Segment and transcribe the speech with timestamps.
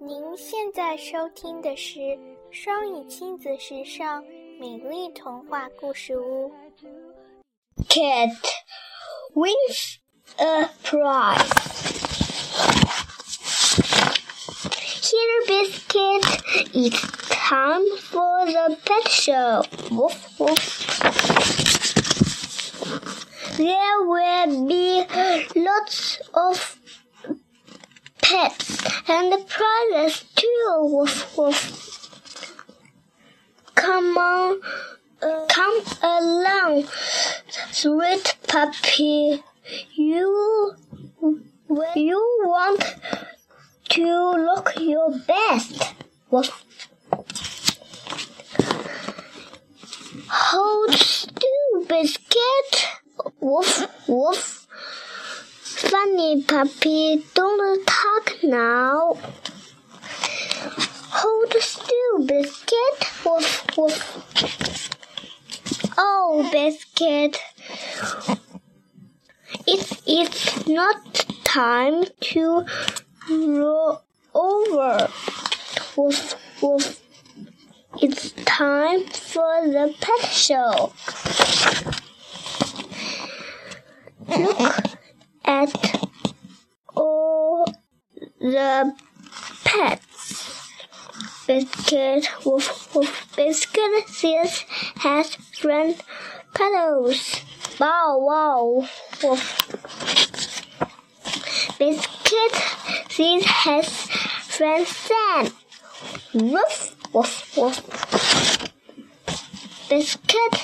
[0.00, 2.00] 您现在收听的是
[2.52, 4.22] 双语亲子时尚
[4.60, 6.52] 美丽童话故事屋。
[7.88, 8.30] Cat
[9.34, 9.98] wins
[10.36, 11.48] a prize.
[15.02, 16.24] Here, Biscuit,
[16.72, 19.64] it's time for the pet show.
[19.90, 20.88] Woof, woof.
[23.56, 25.04] There will be
[25.54, 26.76] lots of
[28.28, 30.78] pets and the prizes too.
[30.82, 31.60] Woof, woof.
[33.74, 34.60] Come on,
[35.22, 36.84] uh, come along,
[37.70, 39.42] sweet puppy.
[39.94, 40.74] You,
[41.96, 42.84] you want
[43.90, 45.94] to look your best.
[46.30, 46.64] Woof.
[50.28, 52.72] Hold still, biscuit.
[53.40, 54.66] Woof, woof.
[55.62, 57.22] Funny puppy,
[58.48, 59.16] now.
[61.10, 62.98] Hold still, biscuit.
[63.24, 64.90] Woof, woof.
[65.96, 67.38] Oh, biscuit.
[69.66, 72.64] It's, it's not time to
[73.30, 74.02] roll
[74.34, 75.08] over.
[75.96, 77.02] Woof, woof.
[78.00, 80.92] It's time for the pet show.
[84.28, 84.60] Look
[85.44, 85.97] at
[88.40, 88.94] the
[89.64, 90.72] pets.
[91.46, 93.32] Biscuit, woof, woof.
[93.36, 94.64] Biscuit sees
[94.96, 95.96] has friend
[96.52, 97.40] cuddles.
[97.80, 98.88] Wow, wow,
[99.22, 99.68] woof.
[101.78, 102.54] Biscuit
[103.08, 105.52] sees has friend Sam.
[106.34, 108.68] Woof, woof, woof.
[109.88, 110.54] Biscuit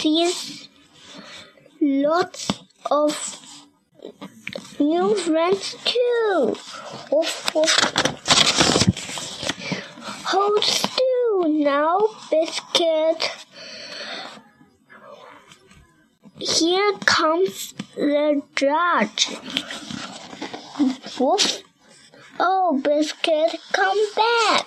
[0.00, 0.68] sees
[1.80, 3.40] lots of
[4.80, 6.56] new friends too.
[7.12, 7.76] Woof, woof.
[10.24, 13.30] Hold still now, Biscuit.
[16.38, 19.36] Here comes the judge.
[21.18, 21.62] Woof.
[22.38, 24.66] Oh, Biscuit, come back.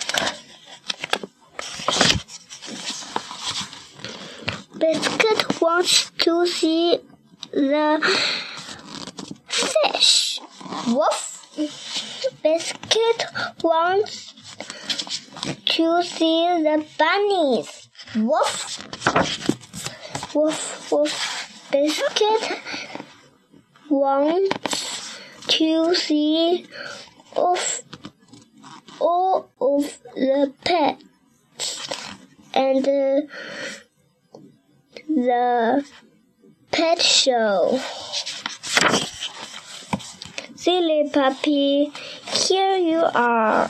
[4.77, 6.99] Biscuit wants to see
[7.51, 8.42] the.
[10.87, 11.29] Woof.
[12.43, 13.25] Biscuit
[13.61, 14.33] wants
[15.65, 17.89] to see the bunnies.
[18.15, 18.79] Woof.
[20.35, 21.69] Woof, woof.
[21.71, 22.59] Biscuit
[23.89, 26.65] wants to see
[27.35, 27.81] of
[28.99, 31.87] all of the pets
[32.53, 33.21] and uh,
[35.07, 35.85] the
[36.71, 37.79] pet show.
[41.02, 41.90] Silly puppy,
[42.46, 43.66] here you are.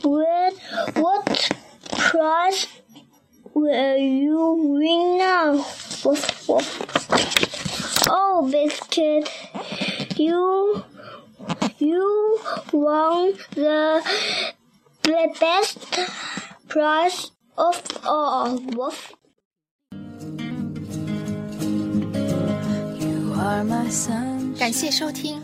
[0.00, 0.54] What,
[0.96, 1.50] what
[1.98, 2.66] prize
[3.52, 5.52] will you win now?
[6.02, 8.08] Woof, woof.
[8.08, 9.28] Oh, Biscuit,
[10.16, 10.82] you
[11.76, 12.40] you
[12.72, 14.00] won the
[15.02, 15.76] the best
[16.68, 18.56] prize of all.
[18.56, 19.12] Woof.
[23.04, 24.40] You are my sunshine.
[24.60, 25.43] 感谢收听。